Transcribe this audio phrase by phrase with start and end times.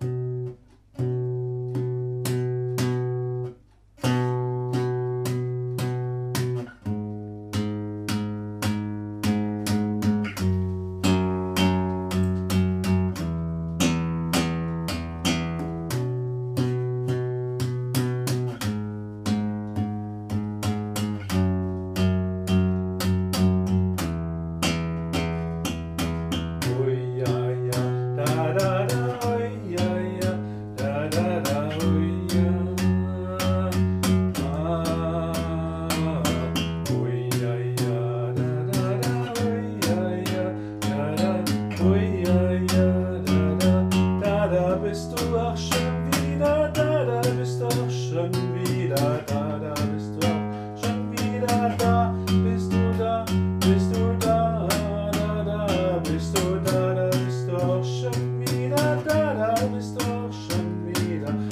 [0.00, 0.19] to?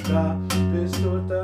[0.09, 0.39] torta,
[0.73, 1.43] pestorta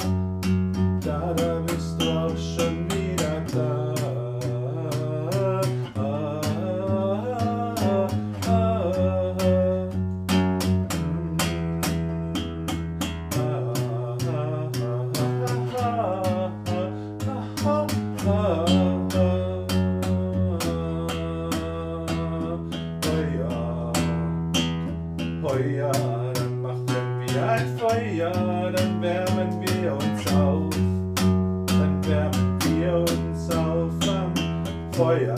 [34.94, 35.34] Feuer.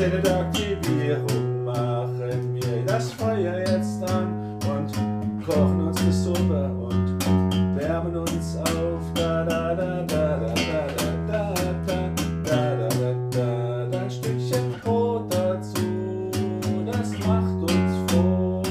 [0.00, 7.18] Szene Aktivierung machen wir das Feuer jetzt an und kochen uns bis Suppe und
[7.76, 9.02] wärmen uns auf.
[9.14, 11.54] Da, da, da, da, da, da, da,
[11.86, 12.10] da, da,
[12.46, 16.30] da, da, da, da, ein Stückchen Brot dazu,
[16.86, 18.62] das macht uns froh.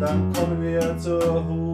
[0.00, 1.71] Dann kommen wir zur Ruhe.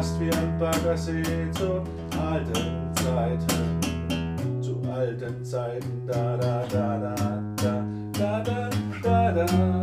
[0.00, 1.82] fast wie ein Baggersee zu
[2.18, 4.62] alten Zeiten.
[4.62, 7.14] Zu alten Zeiten, da da da da
[7.56, 7.84] da
[8.18, 8.70] da da
[9.02, 9.79] da da.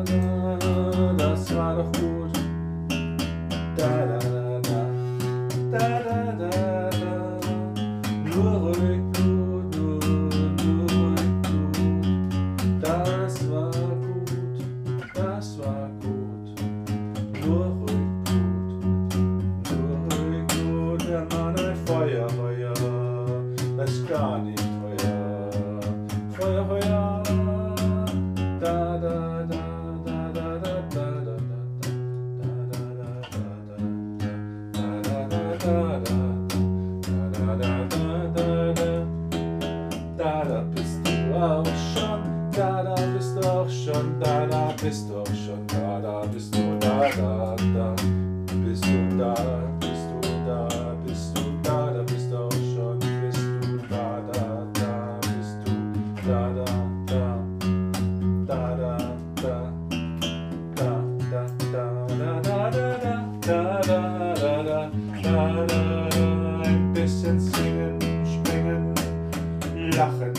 [21.26, 21.47] the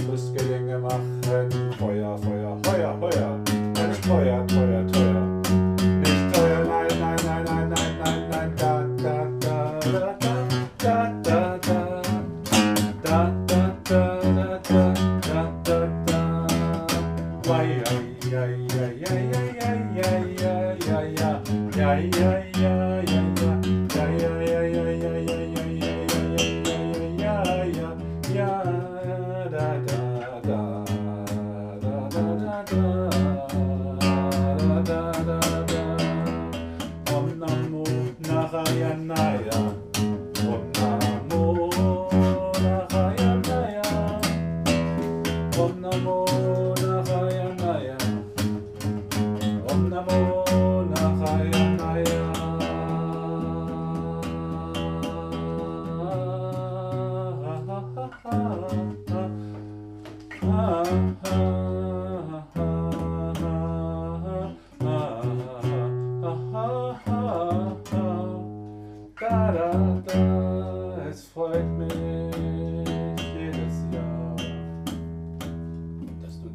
[0.09, 1.21] Schlussgänge machen.
[45.99, 46.78] amor.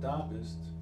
[0.03, 0.72] Da bist.